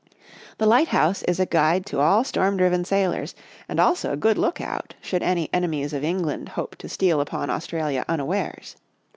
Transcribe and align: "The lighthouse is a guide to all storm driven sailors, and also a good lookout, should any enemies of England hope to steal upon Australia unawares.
"The 0.57 0.65
lighthouse 0.65 1.21
is 1.27 1.39
a 1.39 1.45
guide 1.45 1.85
to 1.85 1.99
all 1.99 2.23
storm 2.23 2.57
driven 2.57 2.83
sailors, 2.83 3.35
and 3.69 3.79
also 3.79 4.11
a 4.11 4.17
good 4.17 4.35
lookout, 4.35 4.95
should 4.99 5.21
any 5.21 5.47
enemies 5.53 5.93
of 5.93 6.03
England 6.03 6.49
hope 6.49 6.75
to 6.77 6.89
steal 6.89 7.21
upon 7.21 7.51
Australia 7.51 8.03
unawares. 8.09 8.77